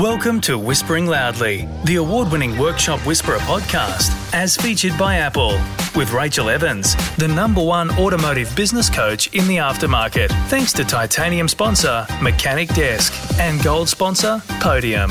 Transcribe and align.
Welcome 0.00 0.40
to 0.42 0.58
Whispering 0.58 1.04
Loudly, 1.04 1.68
the 1.84 1.96
award 1.96 2.32
winning 2.32 2.56
Workshop 2.56 3.04
Whisperer 3.04 3.36
podcast, 3.40 4.08
as 4.32 4.56
featured 4.56 4.96
by 4.96 5.16
Apple, 5.16 5.60
with 5.94 6.12
Rachel 6.12 6.48
Evans, 6.48 6.96
the 7.16 7.28
number 7.28 7.62
one 7.62 7.90
automotive 7.98 8.56
business 8.56 8.88
coach 8.88 9.26
in 9.34 9.46
the 9.46 9.58
aftermarket, 9.58 10.30
thanks 10.48 10.72
to 10.72 10.84
titanium 10.84 11.48
sponsor 11.48 12.06
Mechanic 12.22 12.70
Desk 12.70 13.12
and 13.38 13.62
gold 13.62 13.90
sponsor 13.90 14.40
Podium. 14.60 15.10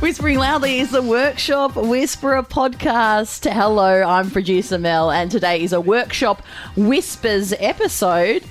Whispering 0.00 0.36
Loudly 0.36 0.80
is 0.80 0.90
the 0.90 1.00
Workshop 1.00 1.74
Whisperer 1.76 2.42
podcast. 2.42 3.50
Hello, 3.50 4.02
I'm 4.02 4.30
producer 4.30 4.76
Mel, 4.76 5.10
and 5.10 5.30
today 5.30 5.62
is 5.62 5.72
a 5.72 5.80
Workshop 5.80 6.42
Whispers 6.76 7.54
episode. 7.58 8.44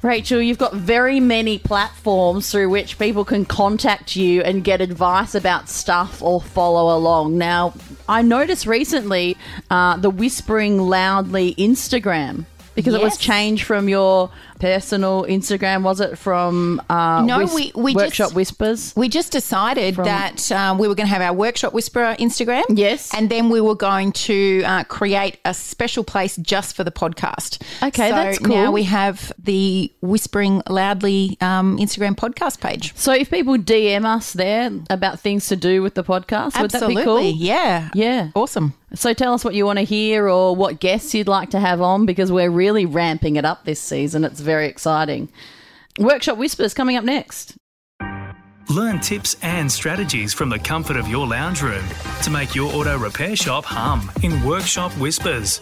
Rachel, 0.00 0.40
you've 0.40 0.58
got 0.58 0.74
very 0.74 1.18
many 1.18 1.58
platforms 1.58 2.50
through 2.52 2.68
which 2.68 2.98
people 2.98 3.24
can 3.24 3.44
contact 3.44 4.14
you 4.14 4.42
and 4.42 4.62
get 4.62 4.80
advice 4.80 5.34
about 5.34 5.68
stuff 5.68 6.22
or 6.22 6.40
follow 6.40 6.96
along. 6.96 7.36
Now, 7.36 7.74
I 8.08 8.22
noticed 8.22 8.64
recently 8.66 9.36
uh, 9.70 9.96
the 9.96 10.10
Whispering 10.10 10.78
Loudly 10.78 11.54
Instagram 11.56 12.44
because 12.76 12.94
it 12.94 13.02
was 13.02 13.16
changed 13.16 13.64
from 13.64 13.88
your 13.88 14.30
personal 14.58 15.24
Instagram, 15.24 15.82
was 15.82 16.00
it? 16.00 16.18
From 16.18 16.80
uh, 16.90 17.22
No, 17.22 17.38
Whis- 17.38 17.54
we- 17.54 17.72
we 17.74 17.94
Workshop 17.94 18.26
just- 18.28 18.34
Whispers. 18.34 18.92
We 18.96 19.08
just 19.08 19.32
decided 19.32 19.96
that 19.96 20.50
um, 20.52 20.78
we 20.78 20.88
were 20.88 20.94
going 20.94 21.06
to 21.08 21.12
have 21.12 21.22
our 21.22 21.32
workshop 21.32 21.72
whisperer 21.72 22.16
Instagram. 22.18 22.64
Yes. 22.70 23.12
and 23.14 23.30
then 23.30 23.50
we 23.50 23.60
were 23.60 23.74
going 23.74 24.12
to 24.12 24.62
uh, 24.64 24.84
create 24.84 25.38
a 25.44 25.54
special 25.54 26.04
place 26.04 26.36
just 26.36 26.76
for 26.76 26.84
the 26.84 26.90
podcast. 26.92 27.60
Okay, 27.82 28.08
so 28.10 28.14
that's 28.14 28.38
cool. 28.38 28.54
Now 28.56 28.70
we 28.72 28.84
have 28.84 29.32
the 29.38 29.92
whispering 30.00 30.62
loudly 30.68 31.36
um, 31.40 31.78
Instagram 31.78 32.14
podcast 32.16 32.60
page. 32.60 32.94
So 32.96 33.12
if 33.12 33.30
people 33.30 33.56
DM 33.56 34.04
us 34.04 34.32
there 34.32 34.70
about 34.90 35.20
things 35.20 35.46
to 35.48 35.56
do 35.56 35.82
with 35.82 35.94
the 35.94 36.04
podcast, 36.04 36.60
would 36.60 36.72
Absolutely, 36.74 36.94
that 36.96 37.00
be 37.00 37.04
cool? 37.04 37.20
yeah, 37.22 37.90
Yeah. 37.94 38.30
awesome. 38.34 38.74
So 38.94 39.12
tell 39.12 39.34
us 39.34 39.44
what 39.44 39.52
you 39.54 39.66
want 39.66 39.78
to 39.78 39.84
hear 39.84 40.28
or 40.30 40.56
what 40.56 40.80
guests 40.80 41.12
you'd 41.14 41.28
like 41.28 41.50
to 41.50 41.60
have 41.60 41.82
on 41.82 42.06
because 42.06 42.32
we're 42.32 42.48
really 42.50 42.86
ramping 42.86 43.36
it 43.36 43.44
up 43.44 43.66
this 43.66 43.78
season. 43.80 44.24
It's 44.24 44.40
very 44.48 44.66
exciting. 44.66 45.28
Workshop 45.98 46.38
Whispers 46.38 46.74
coming 46.74 46.96
up 46.96 47.04
next. 47.04 47.54
Learn 48.70 49.00
tips 49.00 49.36
and 49.42 49.70
strategies 49.70 50.34
from 50.34 50.48
the 50.48 50.58
comfort 50.58 50.96
of 50.96 51.08
your 51.08 51.26
lounge 51.26 51.62
room 51.62 51.84
to 52.22 52.30
make 52.30 52.54
your 52.54 52.72
auto 52.72 52.98
repair 52.98 53.36
shop 53.36 53.64
hum 53.64 54.10
in 54.22 54.42
Workshop 54.44 54.92
Whispers. 54.92 55.60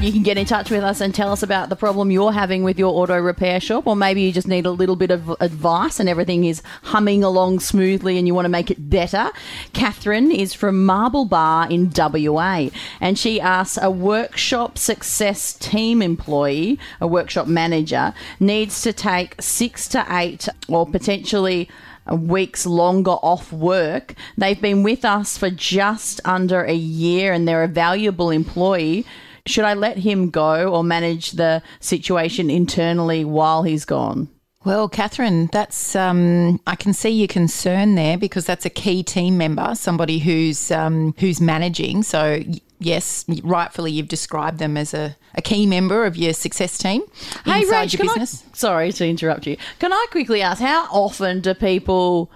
You 0.00 0.12
can 0.12 0.22
get 0.22 0.36
in 0.36 0.44
touch 0.44 0.70
with 0.70 0.84
us 0.84 1.00
and 1.00 1.14
tell 1.14 1.32
us 1.32 1.42
about 1.42 1.70
the 1.70 1.76
problem 1.76 2.10
you're 2.10 2.32
having 2.32 2.62
with 2.62 2.78
your 2.78 2.92
auto 2.92 3.18
repair 3.18 3.58
shop, 3.58 3.86
or 3.86 3.96
maybe 3.96 4.20
you 4.20 4.32
just 4.32 4.46
need 4.46 4.66
a 4.66 4.70
little 4.70 4.96
bit 4.96 5.10
of 5.10 5.30
advice 5.40 5.98
and 5.98 6.10
everything 6.10 6.44
is 6.44 6.62
humming 6.82 7.24
along 7.24 7.60
smoothly 7.60 8.18
and 8.18 8.26
you 8.26 8.34
want 8.34 8.44
to 8.44 8.50
make 8.50 8.70
it 8.70 8.90
better. 8.90 9.30
Catherine 9.72 10.30
is 10.30 10.52
from 10.52 10.84
Marble 10.84 11.24
Bar 11.24 11.70
in 11.70 11.90
WA 11.96 12.68
and 13.00 13.18
she 13.18 13.40
asks 13.40 13.78
a 13.80 13.90
workshop 13.90 14.76
success 14.76 15.54
team 15.54 16.02
employee, 16.02 16.78
a 17.00 17.06
workshop 17.06 17.46
manager, 17.46 18.12
needs 18.38 18.82
to 18.82 18.92
take 18.92 19.40
six 19.40 19.88
to 19.88 20.04
eight 20.10 20.48
or 20.68 20.86
potentially 20.86 21.68
weeks 22.12 22.66
longer 22.66 23.12
off 23.12 23.52
work. 23.52 24.14
They've 24.36 24.60
been 24.60 24.82
with 24.82 25.04
us 25.04 25.38
for 25.38 25.48
just 25.48 26.20
under 26.24 26.62
a 26.62 26.74
year 26.74 27.32
and 27.32 27.48
they're 27.48 27.62
a 27.62 27.68
valuable 27.68 28.30
employee. 28.30 29.06
Should 29.46 29.64
I 29.64 29.74
let 29.74 29.98
him 29.98 30.30
go 30.30 30.72
or 30.72 30.82
manage 30.82 31.32
the 31.32 31.62
situation 31.80 32.50
internally 32.50 33.24
while 33.24 33.62
he's 33.62 33.84
gone? 33.84 34.28
Well, 34.64 34.88
Catherine, 34.88 35.50
that's 35.52 35.94
um, 35.94 36.58
I 36.66 36.74
can 36.74 36.94
see 36.94 37.10
your 37.10 37.28
concern 37.28 37.96
there 37.96 38.16
because 38.16 38.46
that's 38.46 38.64
a 38.64 38.70
key 38.70 39.02
team 39.02 39.36
member, 39.36 39.74
somebody 39.74 40.18
who's 40.18 40.70
um, 40.70 41.14
who's 41.18 41.38
managing. 41.38 42.02
So 42.02 42.42
yes, 42.78 43.26
rightfully 43.42 43.92
you've 43.92 44.08
described 44.08 44.58
them 44.58 44.78
as 44.78 44.94
a, 44.94 45.16
a 45.34 45.42
key 45.42 45.66
member 45.66 46.06
of 46.06 46.16
your 46.16 46.32
success 46.32 46.78
team 46.78 47.02
inside 47.44 47.92
your 47.92 48.04
business. 48.04 48.42
I, 48.50 48.56
sorry 48.56 48.92
to 48.92 49.06
interrupt 49.06 49.46
you. 49.46 49.58
Can 49.78 49.92
I 49.92 50.06
quickly 50.10 50.40
ask 50.40 50.62
how 50.62 50.86
often 50.86 51.40
do 51.40 51.52
people 51.52 52.30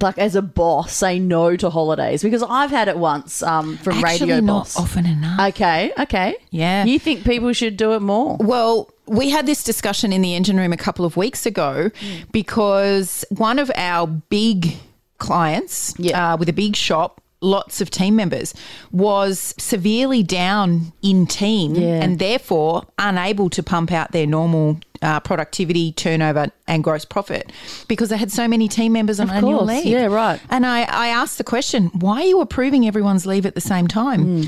like 0.00 0.16
as 0.18 0.34
a 0.34 0.42
boss 0.42 0.92
say 0.92 1.18
no 1.18 1.56
to 1.56 1.68
holidays? 1.70 2.22
Because 2.22 2.42
I've 2.42 2.70
had 2.70 2.88
it 2.88 2.96
once 2.98 3.42
um, 3.42 3.76
from 3.78 3.98
Actually, 4.04 4.30
Radio 4.30 4.40
not 4.40 4.60
Boss. 4.64 4.76
often 4.78 5.06
enough. 5.06 5.40
Okay, 5.50 5.92
okay. 5.98 6.36
Yeah. 6.50 6.84
You 6.84 6.98
think 6.98 7.24
people 7.24 7.52
should 7.52 7.76
do 7.76 7.92
it 7.92 8.00
more? 8.00 8.36
Well, 8.40 8.90
we 9.06 9.30
had 9.30 9.46
this 9.46 9.62
discussion 9.64 10.12
in 10.12 10.22
the 10.22 10.34
engine 10.34 10.56
room 10.56 10.72
a 10.72 10.76
couple 10.76 11.04
of 11.04 11.16
weeks 11.16 11.44
ago 11.44 11.90
because 12.30 13.24
one 13.30 13.58
of 13.58 13.70
our 13.76 14.06
big 14.06 14.76
clients 15.18 15.94
Yeah. 15.98 16.32
uh, 16.32 16.36
with 16.36 16.48
a 16.48 16.52
big 16.52 16.74
shop, 16.76 17.20
lots 17.40 17.80
of 17.80 17.90
team 17.90 18.16
members, 18.16 18.54
was 18.90 19.54
severely 19.58 20.22
down 20.22 20.92
in 21.02 21.26
team 21.26 21.74
Yeah. 21.74 22.02
and 22.02 22.18
therefore 22.18 22.84
unable 22.98 23.50
to 23.50 23.62
pump 23.62 23.92
out 23.92 24.12
their 24.12 24.26
normal 24.26 24.78
uh, 25.02 25.20
productivity, 25.20 25.92
turnover, 25.92 26.50
and 26.66 26.82
gross 26.82 27.04
profit 27.04 27.52
because 27.88 28.08
they 28.08 28.16
had 28.16 28.30
so 28.32 28.48
many 28.48 28.68
team 28.68 28.92
members 28.92 29.20
on 29.20 29.28
annual 29.30 29.58
course. 29.58 29.68
leave. 29.68 29.86
Yeah, 29.86 30.06
right. 30.06 30.40
And 30.48 30.64
I, 30.64 30.82
I 30.82 31.08
asked 31.08 31.38
the 31.38 31.44
question, 31.44 31.86
why 31.88 32.22
are 32.22 32.26
you 32.26 32.40
approving 32.40 32.86
everyone's 32.86 33.26
leave 33.26 33.44
at 33.46 33.54
the 33.54 33.60
same 33.60 33.88
time? 33.88 34.22
Hmm. 34.24 34.42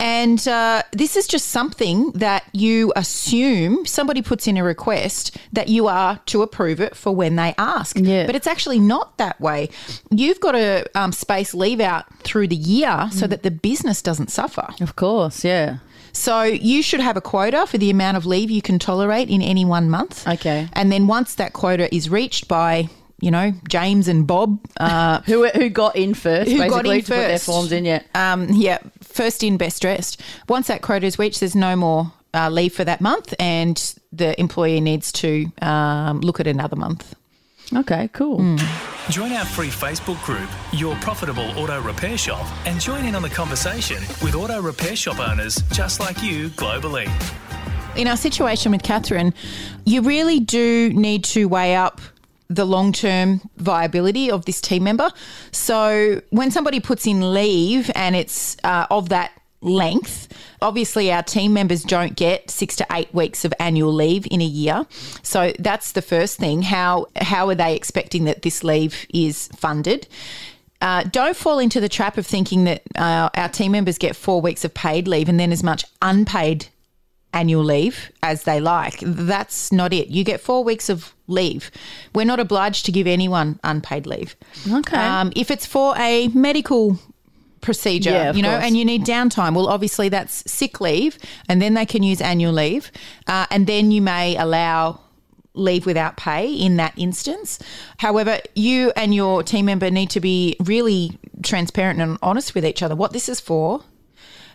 And 0.00 0.48
uh, 0.48 0.82
this 0.90 1.14
is 1.16 1.28
just 1.28 1.48
something 1.50 2.10
that 2.12 2.42
you 2.52 2.92
assume 2.96 3.86
somebody 3.86 4.20
puts 4.20 4.48
in 4.48 4.56
a 4.56 4.64
request 4.64 5.36
that 5.52 5.68
you 5.68 5.86
are 5.86 6.18
to 6.26 6.42
approve 6.42 6.80
it 6.80 6.96
for 6.96 7.14
when 7.14 7.36
they 7.36 7.54
ask. 7.56 7.96
Yeah. 7.96 8.26
But 8.26 8.34
it's 8.34 8.48
actually 8.48 8.80
not 8.80 9.16
that 9.18 9.40
way. 9.40 9.68
You've 10.10 10.40
got 10.40 10.52
to 10.52 10.90
um, 10.96 11.12
space 11.12 11.54
leave 11.54 11.78
out 11.78 12.12
through 12.24 12.48
the 12.48 12.56
year 12.56 12.90
Hmm. 13.06 13.10
so 13.16 13.28
that 13.28 13.44
the 13.44 13.52
business 13.52 14.02
doesn't 14.02 14.30
suffer. 14.32 14.66
Of 14.80 14.96
course, 14.96 15.44
yeah. 15.44 15.76
So 16.12 16.42
you 16.42 16.82
should 16.82 17.00
have 17.00 17.16
a 17.16 17.20
quota 17.20 17.66
for 17.66 17.78
the 17.78 17.90
amount 17.90 18.16
of 18.16 18.26
leave 18.26 18.50
you 18.50 18.62
can 18.62 18.78
tolerate 18.78 19.30
in 19.30 19.42
any 19.42 19.64
one 19.64 19.88
month. 19.90 20.26
Okay. 20.28 20.68
And 20.74 20.92
then 20.92 21.06
once 21.06 21.34
that 21.36 21.52
quota 21.52 21.92
is 21.94 22.10
reached 22.10 22.48
by, 22.48 22.88
you 23.20 23.30
know, 23.30 23.52
James 23.68 24.08
and 24.08 24.26
Bob, 24.26 24.60
uh, 24.78 25.20
Who 25.26 25.48
who 25.48 25.68
got 25.70 25.96
in 25.96 26.14
first? 26.14 26.50
Who 26.50 26.58
got 26.58 26.86
in 26.86 26.92
to 26.92 27.02
put 27.02 27.06
their 27.06 27.30
first? 27.30 27.46
forms 27.46 27.72
in 27.72 27.84
yet? 27.84 28.06
um, 28.14 28.48
yeah, 28.50 28.78
first 29.00 29.42
in, 29.42 29.56
best 29.56 29.80
dressed. 29.80 30.20
Once 30.48 30.66
that 30.66 30.82
quota 30.82 31.06
is 31.06 31.18
reached, 31.18 31.40
there's 31.40 31.54
no 31.56 31.76
more 31.76 32.12
uh, 32.34 32.48
leave 32.50 32.74
for 32.74 32.84
that 32.84 33.00
month, 33.00 33.34
and 33.38 33.94
the 34.12 34.38
employee 34.40 34.80
needs 34.80 35.12
to 35.12 35.46
um, 35.62 36.20
look 36.20 36.40
at 36.40 36.46
another 36.46 36.76
month. 36.76 37.14
Okay, 37.74 38.08
cool. 38.12 38.38
Hmm. 38.38 38.56
Join 39.10 39.32
our 39.32 39.44
free 39.44 39.68
Facebook 39.68 40.22
group, 40.24 40.48
Your 40.72 40.94
Profitable 40.96 41.48
Auto 41.58 41.80
Repair 41.80 42.16
Shop, 42.16 42.46
and 42.66 42.80
join 42.80 43.04
in 43.04 43.14
on 43.14 43.22
the 43.22 43.28
conversation 43.28 43.98
with 44.22 44.34
auto 44.34 44.60
repair 44.60 44.94
shop 44.94 45.18
owners 45.18 45.56
just 45.72 45.98
like 45.98 46.22
you 46.22 46.50
globally. 46.50 47.10
In 47.96 48.06
our 48.06 48.16
situation 48.16 48.72
with 48.72 48.82
Catherine, 48.82 49.34
you 49.84 50.02
really 50.02 50.40
do 50.40 50.92
need 50.94 51.24
to 51.24 51.46
weigh 51.46 51.74
up 51.74 52.00
the 52.48 52.64
long 52.64 52.92
term 52.92 53.40
viability 53.56 54.30
of 54.30 54.44
this 54.44 54.60
team 54.60 54.84
member. 54.84 55.10
So 55.50 56.20
when 56.30 56.50
somebody 56.50 56.80
puts 56.80 57.06
in 57.06 57.34
leave 57.34 57.90
and 57.94 58.14
it's 58.14 58.56
uh, 58.64 58.86
of 58.90 59.08
that 59.08 59.32
length, 59.62 60.28
obviously 60.60 61.10
our 61.12 61.22
team 61.22 61.52
members 61.52 61.82
don't 61.82 62.16
get 62.16 62.50
six 62.50 62.76
to 62.76 62.86
eight 62.92 63.12
weeks 63.14 63.44
of 63.44 63.54
annual 63.58 63.92
leave 63.92 64.26
in 64.30 64.40
a 64.40 64.46
year. 64.46 64.86
So 65.22 65.52
that's 65.58 65.92
the 65.92 66.02
first 66.02 66.38
thing. 66.38 66.62
How 66.62 67.06
how 67.16 67.48
are 67.48 67.54
they 67.54 67.74
expecting 67.74 68.24
that 68.24 68.42
this 68.42 68.62
leave 68.62 69.06
is 69.12 69.48
funded? 69.56 70.06
Uh, 70.80 71.04
don't 71.04 71.36
fall 71.36 71.60
into 71.60 71.80
the 71.80 71.88
trap 71.88 72.18
of 72.18 72.26
thinking 72.26 72.64
that 72.64 72.82
uh, 72.96 73.30
our 73.36 73.48
team 73.48 73.70
members 73.70 73.98
get 73.98 74.16
four 74.16 74.40
weeks 74.40 74.64
of 74.64 74.74
paid 74.74 75.06
leave 75.06 75.28
and 75.28 75.38
then 75.38 75.52
as 75.52 75.62
much 75.62 75.84
unpaid 76.02 76.66
annual 77.32 77.62
leave 77.62 78.10
as 78.22 78.42
they 78.44 78.60
like. 78.60 78.98
That's 79.00 79.72
not 79.72 79.92
it. 79.92 80.08
You 80.08 80.24
get 80.24 80.40
four 80.40 80.64
weeks 80.64 80.88
of 80.88 81.14
leave. 81.28 81.70
We're 82.14 82.26
not 82.26 82.40
obliged 82.40 82.84
to 82.86 82.92
give 82.92 83.06
anyone 83.06 83.58
unpaid 83.64 84.06
leave. 84.06 84.36
Okay. 84.70 84.96
Um, 84.96 85.32
if 85.36 85.50
it's 85.50 85.66
for 85.66 85.96
a 85.96 86.28
medical 86.28 86.98
procedure, 87.62 88.10
Yeah, 88.10 88.32
you 88.34 88.42
know, 88.42 88.50
course. 88.50 88.64
and 88.64 88.76
you 88.76 88.84
need 88.84 89.04
downtime, 89.06 89.54
well, 89.54 89.68
obviously 89.68 90.10
that's 90.10 90.42
sick 90.50 90.80
leave, 90.80 91.18
and 91.48 91.62
then 91.62 91.72
they 91.74 91.86
can 91.86 92.02
use 92.02 92.20
annual 92.20 92.52
leave, 92.52 92.92
uh, 93.26 93.46
and 93.50 93.66
then 93.66 93.90
you 93.90 94.02
may 94.02 94.36
allow 94.36 95.00
leave 95.54 95.84
without 95.86 96.16
pay 96.16 96.52
in 96.52 96.76
that 96.76 96.92
instance. 96.96 97.58
However, 97.98 98.40
you 98.54 98.92
and 98.96 99.14
your 99.14 99.42
team 99.42 99.66
member 99.66 99.90
need 99.90 100.10
to 100.10 100.20
be 100.20 100.56
really 100.60 101.18
transparent 101.42 102.00
and 102.00 102.18
honest 102.22 102.54
with 102.54 102.64
each 102.64 102.82
other. 102.82 102.96
What 102.96 103.12
this 103.12 103.28
is 103.28 103.40
for, 103.40 103.82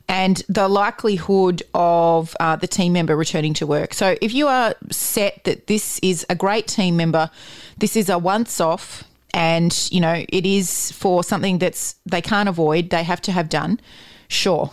and 0.10 0.42
the 0.50 0.68
likelihood 0.68 1.62
of 1.74 2.36
uh, 2.40 2.56
the 2.56 2.68
team 2.68 2.94
member 2.94 3.16
returning 3.16 3.54
to 3.56 3.68
work. 3.68 3.94
So, 3.94 4.18
if 4.22 4.34
you 4.34 4.48
are 4.48 4.74
set 4.90 5.44
that 5.44 5.68
this 5.68 6.00
is 6.02 6.26
a 6.30 6.36
great 6.36 6.68
team 6.68 6.98
member, 6.98 7.30
this 7.78 7.96
is 7.96 8.10
a 8.10 8.18
once 8.18 8.60
off, 8.60 9.04
and 9.38 9.88
you 9.92 10.02
know 10.02 10.26
it 10.28 10.46
is 10.48 10.92
for 10.94 11.24
something 11.24 11.60
that's 11.60 11.96
they 12.08 12.22
can't 12.22 12.50
avoid, 12.50 12.90
they 12.90 13.04
have 13.04 13.22
to 13.22 13.32
have 13.32 13.50
done. 13.50 13.80
Sure, 14.28 14.72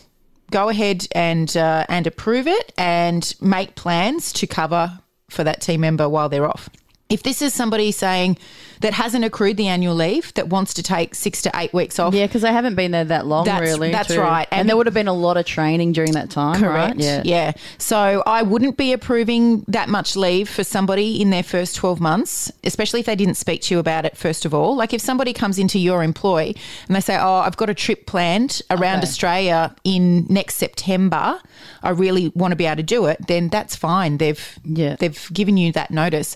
go 0.51 0.71
ahead 0.71 1.07
and 1.13 1.55
uh, 1.57 1.85
and 1.91 2.07
approve 2.07 2.47
it, 2.49 2.73
and 2.79 3.35
make 3.41 3.75
plans 3.75 4.33
to 4.33 4.47
cover 4.47 4.99
for 5.29 5.45
that 5.45 5.61
team 5.61 5.83
member 5.83 6.09
while 6.09 6.31
they're 6.31 6.49
off. 6.49 6.71
If 7.11 7.23
this 7.23 7.43
is 7.43 7.53
somebody 7.53 7.93
saying 7.93 8.39
that 8.81 8.95
hasn't 8.95 9.25
accrued 9.25 9.57
the 9.57 9.69
annual 9.69 9.95
leave 9.95 10.33
that 10.35 10.49
wants 10.49 10.75
to 10.75 10.83
take 10.83 11.15
six 11.15 11.43
to 11.43 11.51
eight 11.55 11.73
weeks 11.73 11.99
off, 11.99 12.13
Yeah, 12.15 12.27
because 12.27 12.43
they 12.43 12.53
haven't 12.53 12.75
been 12.75 12.91
there 12.93 13.05
that 13.05 13.27
long, 13.27 13.45
That's- 13.45 13.71
really. 13.71 13.93
that's 13.93 14.09
too. 14.09 14.21
right. 14.21 14.49
And, 14.51 14.61
And- 14.63 14.69
there 14.69 14.77
would 14.77 14.87
have 14.87 14.95
been 14.95 15.07
a 15.09 15.13
lot 15.13 15.37
of 15.37 15.45
training 15.47 15.93
during 15.93 16.13
that 16.13 16.31
time, 16.31 16.61
Correct. 16.61 16.97
right? 17.01 17.25
Yeah. 17.25 17.53
So 17.79 18.23
I 18.27 18.43
wouldn't 18.43 18.77
be 18.79 18.93
approving 18.93 19.65
that 19.69 19.89
much 19.89 20.17
leave 20.17 20.49
for 20.49 20.65
somebody 20.65 21.21
in 21.21 21.31
their 21.31 21.43
first 21.43 21.77
12 21.77 22.01
months, 22.01 22.51
especially 22.65 23.01
if 23.01 23.07
they 23.07 23.17
didn't 23.17 23.37
speak 23.37 23.61
to 23.63 23.75
you 23.75 23.79
about 23.81 24.07
it 24.07 24.17
first 24.17 24.45
of 24.45 24.55
all. 24.55 24.75
Like 24.75 24.93
if 24.95 25.01
somebody 25.01 25.33
comes 25.35 25.59
into 25.59 25.79
your 25.79 26.03
employ 26.03 26.53
and 26.89 26.97
they 26.97 27.01
say, 27.01 27.17
"Oh, 27.19 27.37
I've 27.37 27.57
got 27.57 27.69
a 27.71 27.75
trip 27.75 28.07
planned 28.07 28.61
around 28.71 28.99
Okay. 28.99 29.07
Australia 29.09 29.75
in 29.85 30.27
next 30.29 30.57
September. 30.57 31.39
I 31.83 31.91
really 31.91 32.33
want 32.35 32.53
to 32.53 32.57
be 32.57 32.67
able 32.67 32.77
to 32.77 32.83
do 32.83 33.07
it." 33.07 33.27
Then 33.29 33.49
that's 33.51 33.77
fine. 33.77 34.17
They've 34.19 34.59
Yeah. 34.65 34.97
they've 34.99 35.29
given 35.33 35.57
you 35.59 35.71
that 35.73 35.91
notice. 35.91 36.35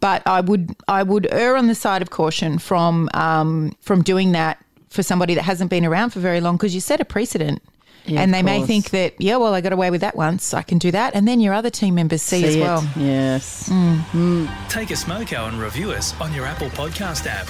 But 0.00 0.07
I 0.26 0.40
would 0.40 0.74
I 0.86 1.02
would 1.02 1.26
err 1.32 1.56
on 1.56 1.66
the 1.66 1.74
side 1.74 2.02
of 2.02 2.10
caution 2.10 2.58
from 2.58 3.08
um, 3.14 3.76
from 3.80 4.02
doing 4.02 4.32
that 4.32 4.62
for 4.88 5.02
somebody 5.02 5.34
that 5.34 5.42
hasn't 5.42 5.70
been 5.70 5.84
around 5.84 6.10
for 6.10 6.20
very 6.20 6.40
long 6.40 6.56
because 6.56 6.74
you 6.74 6.80
set 6.80 7.00
a 7.00 7.04
precedent. 7.04 7.62
Yeah, 8.06 8.22
and 8.22 8.30
of 8.30 8.38
they 8.38 8.42
may 8.42 8.64
think 8.64 8.88
that, 8.90 9.12
yeah, 9.18 9.36
well, 9.36 9.52
I 9.52 9.60
got 9.60 9.74
away 9.74 9.90
with 9.90 10.00
that 10.00 10.16
once. 10.16 10.54
I 10.54 10.62
can 10.62 10.78
do 10.78 10.90
that. 10.92 11.14
And 11.14 11.28
then 11.28 11.40
your 11.40 11.52
other 11.52 11.68
team 11.68 11.94
members 11.94 12.22
see, 12.22 12.42
as 12.42 12.54
See 12.54 12.60
it. 12.60 12.62
well. 12.62 12.82
Yes. 12.96 13.66
Take 14.70 14.90
a 14.90 14.94
smoko 14.94 15.46
and 15.46 15.60
review 15.60 15.90
us 15.90 16.18
on 16.18 16.32
your 16.32 16.46
Apple 16.46 16.70
Podcast 16.70 17.26
app 17.26 17.48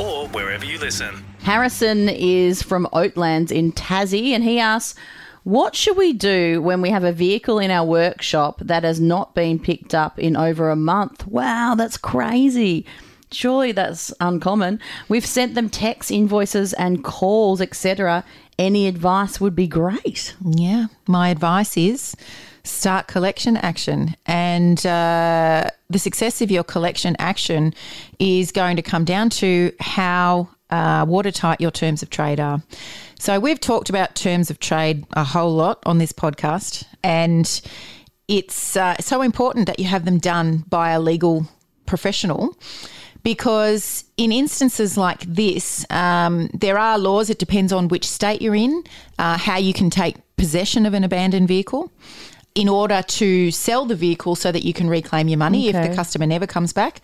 or 0.00 0.26
wherever 0.30 0.64
you 0.64 0.80
listen. 0.80 1.24
Harrison 1.42 2.08
is 2.08 2.60
from 2.60 2.88
Oatlands 2.92 3.52
in 3.52 3.70
Tassie, 3.70 4.30
and 4.32 4.42
he 4.42 4.58
asks, 4.58 4.98
What 5.44 5.74
should 5.74 5.96
we 5.96 6.12
do 6.12 6.60
when 6.60 6.82
we 6.82 6.90
have 6.90 7.04
a 7.04 7.12
vehicle 7.12 7.58
in 7.58 7.70
our 7.70 7.86
workshop 7.86 8.60
that 8.60 8.84
has 8.84 9.00
not 9.00 9.34
been 9.34 9.58
picked 9.58 9.94
up 9.94 10.18
in 10.18 10.36
over 10.36 10.70
a 10.70 10.76
month? 10.76 11.26
Wow, 11.26 11.74
that's 11.76 11.96
crazy. 11.96 12.84
Surely 13.32 13.72
that's 13.72 14.12
uncommon. 14.20 14.80
We've 15.08 15.24
sent 15.24 15.54
them 15.54 15.70
texts, 15.70 16.10
invoices, 16.10 16.72
and 16.74 17.04
calls, 17.04 17.60
etc. 17.60 18.24
Any 18.58 18.86
advice 18.86 19.40
would 19.40 19.54
be 19.54 19.68
great. 19.68 20.34
Yeah. 20.44 20.86
My 21.06 21.28
advice 21.28 21.76
is 21.76 22.16
start 22.64 23.06
collection 23.06 23.56
action. 23.56 24.16
And 24.26 24.84
uh, 24.84 25.70
the 25.88 25.98
success 25.98 26.42
of 26.42 26.50
your 26.50 26.64
collection 26.64 27.16
action 27.18 27.74
is 28.18 28.52
going 28.52 28.76
to 28.76 28.82
come 28.82 29.04
down 29.04 29.30
to 29.30 29.72
how 29.80 30.48
uh, 30.70 31.04
watertight 31.06 31.60
your 31.60 31.70
terms 31.70 32.02
of 32.02 32.10
trade 32.10 32.40
are. 32.40 32.62
So 33.18 33.38
we've 33.38 33.60
talked 33.60 33.90
about 33.90 34.14
terms 34.14 34.50
of 34.50 34.60
trade 34.60 35.04
a 35.12 35.24
whole 35.24 35.54
lot 35.54 35.82
on 35.84 35.98
this 35.98 36.12
podcast. 36.12 36.84
And 37.02 37.60
it's 38.28 38.76
uh, 38.76 38.96
so 38.98 39.22
important 39.22 39.66
that 39.66 39.78
you 39.78 39.86
have 39.86 40.04
them 40.04 40.18
done 40.18 40.64
by 40.68 40.90
a 40.90 41.00
legal 41.00 41.46
professional 41.86 42.56
because 43.22 44.04
in 44.16 44.32
instances 44.32 44.96
like 44.96 45.20
this, 45.22 45.84
um, 45.90 46.48
there 46.54 46.78
are 46.78 46.98
laws. 46.98 47.28
It 47.28 47.38
depends 47.38 47.72
on 47.72 47.88
which 47.88 48.08
state 48.08 48.40
you're 48.40 48.54
in, 48.54 48.84
uh, 49.18 49.36
how 49.36 49.58
you 49.58 49.72
can 49.72 49.90
take 49.90 50.16
possession 50.36 50.86
of 50.86 50.94
an 50.94 51.04
abandoned 51.04 51.48
vehicle 51.48 51.92
in 52.54 52.68
order 52.68 53.02
to 53.02 53.50
sell 53.50 53.84
the 53.86 53.94
vehicle 53.94 54.34
so 54.34 54.50
that 54.50 54.64
you 54.64 54.72
can 54.72 54.88
reclaim 54.88 55.28
your 55.28 55.38
money 55.38 55.68
if 55.68 55.74
the 55.90 55.94
customer 55.94 56.26
never 56.26 56.46
comes 56.46 56.72
back. 56.72 57.00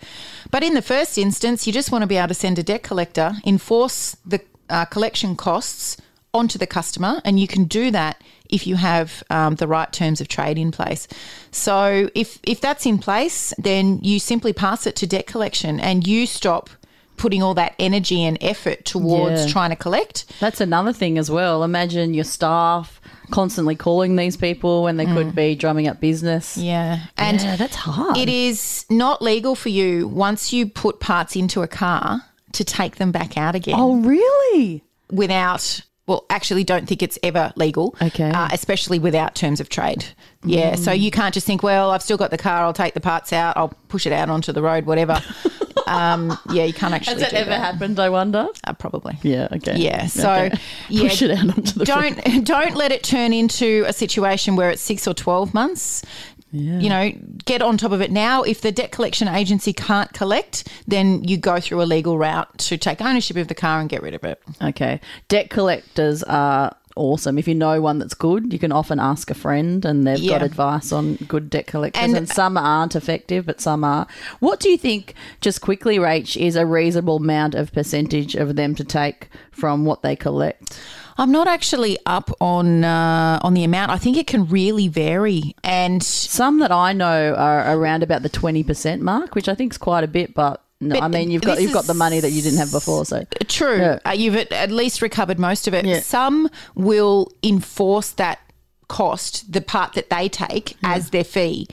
But 0.51 0.63
in 0.63 0.73
the 0.73 0.81
first 0.81 1.17
instance, 1.17 1.65
you 1.65 1.71
just 1.73 1.91
want 1.91 2.01
to 2.03 2.07
be 2.07 2.17
able 2.17 2.27
to 2.29 2.33
send 2.33 2.59
a 2.59 2.63
debt 2.63 2.83
collector, 2.83 3.33
enforce 3.45 4.17
the 4.25 4.41
uh, 4.69 4.85
collection 4.85 5.35
costs 5.35 5.97
onto 6.33 6.59
the 6.59 6.67
customer, 6.67 7.21
and 7.23 7.39
you 7.39 7.47
can 7.47 7.63
do 7.63 7.89
that 7.91 8.21
if 8.49 8.67
you 8.67 8.75
have 8.75 9.23
um, 9.29 9.55
the 9.55 9.67
right 9.67 9.91
terms 9.93 10.19
of 10.21 10.27
trade 10.27 10.57
in 10.57 10.71
place. 10.71 11.07
So 11.51 12.09
if 12.13 12.39
if 12.43 12.59
that's 12.59 12.85
in 12.85 12.97
place, 12.99 13.53
then 13.57 13.99
you 14.03 14.19
simply 14.19 14.53
pass 14.53 14.85
it 14.85 14.95
to 14.97 15.07
debt 15.07 15.27
collection, 15.27 15.79
and 15.79 16.05
you 16.05 16.25
stop 16.27 16.69
putting 17.15 17.41
all 17.41 17.55
that 17.55 17.73
energy 17.79 18.23
and 18.23 18.37
effort 18.41 18.85
towards 18.85 19.45
Yeah. 19.45 19.51
trying 19.51 19.69
to 19.71 19.75
collect. 19.75 20.25
That's 20.39 20.61
another 20.61 20.93
thing 20.93 21.17
as 21.17 21.31
well. 21.31 21.63
Imagine 21.63 22.13
your 22.13 22.25
staff 22.25 23.01
constantly 23.31 23.75
calling 23.75 24.15
these 24.15 24.37
people 24.37 24.83
when 24.83 24.97
they 24.97 25.05
could 25.05 25.35
be 25.35 25.55
drumming 25.55 25.87
up 25.87 25.99
business. 25.99 26.57
Yeah, 26.57 26.99
and 27.17 27.41
yeah, 27.41 27.55
that's 27.55 27.75
hard. 27.75 28.17
It 28.17 28.29
is 28.29 28.85
not 28.89 29.21
legal 29.21 29.55
for 29.55 29.69
you 29.69 30.07
once 30.07 30.53
you 30.53 30.67
put 30.67 30.99
parts 30.99 31.35
into 31.35 31.61
a 31.61 31.67
car 31.67 32.21
to 32.53 32.63
take 32.63 32.95
them 32.95 33.11
back 33.11 33.37
out 33.37 33.55
again 33.55 33.75
Oh, 33.77 33.97
really? 33.97 34.83
without. 35.11 35.81
Well, 36.07 36.25
actually, 36.29 36.63
don't 36.63 36.87
think 36.87 37.03
it's 37.03 37.19
ever 37.21 37.51
legal. 37.57 37.93
Okay. 38.01 38.29
Uh, 38.31 38.47
especially 38.53 38.97
without 38.97 39.35
terms 39.35 39.59
of 39.59 39.67
trade. 39.67 40.05
Yeah. 40.41 40.75
So 40.75 40.93
you 40.93 41.11
can't 41.11 41.33
just 41.33 41.45
think, 41.45 41.63
well, 41.63 41.91
I've 41.91 42.01
still 42.01 42.15
got 42.15 42.31
the 42.31 42.37
car. 42.37 42.63
I'll 42.63 42.71
take 42.71 42.93
the 42.93 43.01
parts 43.01 43.33
out. 43.33 43.57
I'll 43.57 43.73
push 43.89 44.05
it 44.05 44.13
out 44.13 44.29
onto 44.29 44.53
the 44.53 44.61
road, 44.61 44.85
whatever. 44.85 45.21
um, 45.87 46.37
yeah, 46.51 46.63
you 46.63 46.73
can't 46.73 46.93
actually. 46.93 47.13
Has 47.13 47.23
that 47.23 47.31
do 47.31 47.37
ever 47.37 47.49
that. 47.49 47.59
happened, 47.59 47.99
I 47.99 48.09
wonder? 48.09 48.47
Uh, 48.63 48.73
probably. 48.73 49.17
Yeah, 49.21 49.47
okay. 49.51 49.77
Yeah. 49.77 50.07
So 50.07 50.31
Okay. 50.31 50.57
yeah, 50.89 51.01
push 51.01 51.21
it 51.21 51.31
out 51.31 51.49
onto 51.57 51.79
the 51.79 51.85
don't 51.85 52.43
don't 52.45 52.75
let 52.75 52.91
it 52.91 53.03
turn 53.03 53.33
into 53.33 53.83
a 53.87 53.93
situation 53.93 54.55
where 54.55 54.69
it's 54.69 54.81
six 54.81 55.07
or 55.07 55.13
twelve 55.13 55.53
months. 55.53 56.03
You 56.51 56.89
know, 56.89 57.11
get 57.45 57.61
on 57.61 57.77
top 57.77 57.91
of 57.91 58.01
it 58.01 58.09
now. 58.09 58.41
If 58.41 58.61
the 58.61 58.71
debt 58.71 58.91
collection 58.91 59.27
agency 59.27 59.73
can't 59.73 60.11
collect, 60.13 60.67
then 60.87 61.23
you 61.25 61.37
go 61.37 61.59
through 61.59 61.81
a 61.81 61.85
legal 61.85 62.17
route 62.17 62.57
to 62.59 62.77
take 62.77 63.01
ownership 63.01 63.35
of 63.35 63.49
the 63.49 63.53
car 63.53 63.81
and 63.81 63.89
get 63.89 64.01
rid 64.01 64.13
of 64.15 64.23
it. 64.23 64.41
Okay. 64.61 65.01
Debt 65.27 65.49
collectors 65.49 66.23
are 66.23 66.73
awesome. 66.97 67.37
If 67.37 67.47
you 67.47 67.55
know 67.55 67.79
one 67.81 67.99
that's 67.99 68.13
good, 68.13 68.51
you 68.51 68.59
can 68.59 68.71
often 68.71 68.99
ask 68.99 69.31
a 69.31 69.33
friend 69.33 69.85
and 69.85 70.05
they've 70.05 70.27
got 70.29 70.41
advice 70.41 70.91
on 70.91 71.15
good 71.27 71.49
debt 71.49 71.67
collectors. 71.67 72.03
And, 72.03 72.15
And- 72.17 72.29
some 72.29 72.57
aren't 72.57 72.95
effective, 72.95 73.45
but 73.45 73.61
some 73.61 73.83
are. 73.83 74.07
What 74.39 74.59
do 74.59 74.69
you 74.69 74.77
think, 74.77 75.13
just 75.41 75.61
quickly, 75.61 75.97
Rach, 75.97 76.35
is 76.35 76.55
a 76.55 76.65
reasonable 76.65 77.17
amount 77.17 77.55
of 77.55 77.71
percentage 77.71 78.35
of 78.35 78.55
them 78.55 78.75
to 78.75 78.83
take 78.83 79.29
from 79.51 79.85
what 79.85 80.01
they 80.01 80.15
collect? 80.15 80.79
I'm 81.19 81.31
not 81.31 81.47
actually 81.47 81.97
up 82.05 82.29
on 82.39 82.83
uh, 82.83 83.39
on 83.41 83.55
the 83.55 83.63
amount. 83.63 83.89
I 83.91 83.97
think 83.97 84.17
it 84.17 84.27
can 84.27 84.47
really 84.47 84.87
vary, 84.87 85.55
and 85.63 86.03
Some 86.03 86.59
that 86.59 86.71
I 86.71 86.93
know 86.93 87.33
are 87.33 87.75
around 87.75 88.03
about 88.03 88.21
the 88.21 88.29
20% 88.29 88.99
mark, 88.99 89.33
which 89.33 89.49
I 89.49 89.55
think 89.55 89.73
is 89.73 89.77
quite 89.77 90.03
a 90.03 90.07
bit, 90.07 90.33
but. 90.35 90.63
No, 90.79 90.95
But 90.95 91.03
I 91.03 91.07
mean, 91.07 91.31
you've 91.31 91.41
got 91.41 91.59
you've 91.61 91.73
got 91.73 91.85
the 91.85 91.95
money 91.95 92.19
that 92.19 92.29
you 92.31 92.41
didn't 92.43 92.59
have 92.59 92.71
before, 92.71 93.03
so 93.05 93.25
True. 93.47 93.77
Yeah. 93.77 93.99
Uh, 94.05 94.11
you've 94.11 94.35
at, 94.35 94.51
at 94.51 94.69
least 94.71 95.01
recovered 95.01 95.39
most 95.39 95.67
of 95.67 95.73
it. 95.73 95.85
Yeah. 95.85 96.01
Some 96.01 96.49
will 96.75 97.31
enforce 97.43 98.11
that 98.11 98.39
cost, 98.87 99.51
the 99.51 99.61
part 99.61 99.93
that 99.93 100.09
they 100.11 100.29
take, 100.29 100.77
as 100.83 101.09
their 101.09 101.23
fee, 101.23 101.67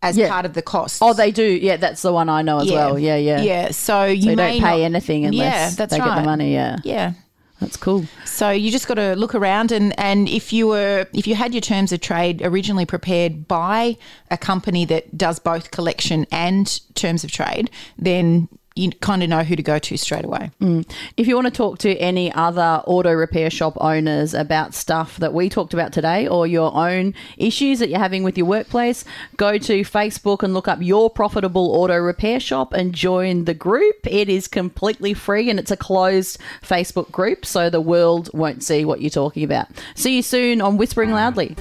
as 0.00 0.16
Yeah. 0.16 0.28
part 0.28 0.46
of 0.46 0.54
the 0.54 0.62
cost. 0.62 1.00
Oh, 1.02 1.12
they 1.12 1.32
do. 1.32 1.42
Yeah, 1.44 1.76
that's 1.76 2.02
the 2.02 2.12
one 2.12 2.28
I 2.28 2.42
know 2.42 2.60
as 2.60 2.70
well. 2.70 2.96
Yeah, 2.98 3.16
yeah. 3.16 3.40
Yeah. 3.42 3.70
So 3.72 4.04
you 4.04 4.22
So 4.22 4.30
you 4.30 4.36
don't 4.36 4.52
pay 4.52 4.60
not- 4.60 4.80
anything 4.80 5.24
unless 5.26 5.40
yeah, 5.52 5.70
that's 5.76 5.92
they 5.92 5.98
right. 5.98 6.14
get 6.14 6.16
the 6.16 6.22
money. 6.22 6.52
Yeah, 6.52 6.76
Yeah. 6.84 7.12
That's 7.60 7.76
cool. 7.76 8.04
So 8.24 8.50
you 8.50 8.70
just 8.70 8.86
got 8.86 8.94
to 8.94 9.14
look 9.14 9.34
around 9.34 9.72
and, 9.72 9.98
and 9.98 10.28
if 10.28 10.52
you 10.52 10.66
were 10.68 11.06
if 11.12 11.26
you 11.26 11.34
had 11.34 11.54
your 11.54 11.60
terms 11.60 11.90
of 11.92 12.00
trade 12.00 12.42
originally 12.42 12.84
prepared 12.84 13.48
by 13.48 13.96
a 14.30 14.36
company 14.36 14.84
that 14.86 15.16
does 15.16 15.38
both 15.38 15.70
collection 15.70 16.26
and 16.30 16.80
terms 16.94 17.24
of 17.24 17.30
trade, 17.30 17.70
then 17.98 18.48
you 18.76 18.90
kind 18.90 19.22
of 19.22 19.28
know 19.28 19.42
who 19.42 19.56
to 19.56 19.62
go 19.62 19.78
to 19.78 19.96
straight 19.96 20.24
away. 20.24 20.50
Mm. 20.60 20.88
If 21.16 21.26
you 21.26 21.34
want 21.34 21.46
to 21.46 21.50
talk 21.50 21.78
to 21.78 21.96
any 21.96 22.30
other 22.32 22.82
auto 22.86 23.12
repair 23.12 23.50
shop 23.50 23.76
owners 23.80 24.34
about 24.34 24.74
stuff 24.74 25.16
that 25.16 25.32
we 25.32 25.48
talked 25.48 25.72
about 25.72 25.92
today 25.92 26.28
or 26.28 26.46
your 26.46 26.74
own 26.74 27.14
issues 27.38 27.78
that 27.78 27.88
you're 27.88 27.98
having 27.98 28.22
with 28.22 28.36
your 28.36 28.46
workplace, 28.46 29.04
go 29.38 29.56
to 29.56 29.80
Facebook 29.80 30.42
and 30.42 30.52
look 30.52 30.68
up 30.68 30.78
Your 30.82 31.08
Profitable 31.08 31.72
Auto 31.72 31.96
Repair 31.96 32.38
Shop 32.38 32.74
and 32.74 32.94
join 32.94 33.46
the 33.46 33.54
group. 33.54 33.96
It 34.06 34.28
is 34.28 34.46
completely 34.46 35.14
free 35.14 35.48
and 35.48 35.58
it's 35.58 35.70
a 35.70 35.76
closed 35.76 36.38
Facebook 36.62 37.10
group, 37.10 37.46
so 37.46 37.70
the 37.70 37.80
world 37.80 38.28
won't 38.34 38.62
see 38.62 38.84
what 38.84 39.00
you're 39.00 39.10
talking 39.10 39.42
about. 39.42 39.68
See 39.94 40.16
you 40.16 40.22
soon 40.22 40.60
on 40.60 40.76
Whispering 40.76 41.12
Loudly. 41.12 41.56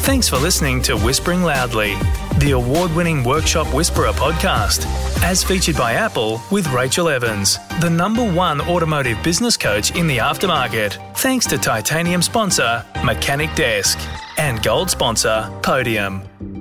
Thanks 0.00 0.28
for 0.28 0.38
listening 0.38 0.80
to 0.82 0.96
Whispering 0.96 1.42
Loudly, 1.42 1.94
the 2.40 2.52
award 2.52 2.94
winning 2.94 3.24
Workshop 3.24 3.72
Whisperer 3.74 4.12
podcast, 4.12 4.86
as 5.22 5.42
featured 5.42 5.76
by 5.76 5.94
Apple 5.94 6.40
with 6.50 6.68
Rachel 6.68 7.08
Evans, 7.08 7.58
the 7.80 7.90
number 7.90 8.24
one 8.24 8.60
automotive 8.60 9.20
business 9.22 9.56
coach 9.56 9.96
in 9.96 10.06
the 10.06 10.18
aftermarket. 10.18 11.16
Thanks 11.16 11.46
to 11.46 11.58
titanium 11.58 12.22
sponsor 12.22 12.84
Mechanic 13.04 13.54
Desk 13.54 13.98
and 14.36 14.62
gold 14.62 14.88
sponsor 14.88 15.52
Podium. 15.62 16.57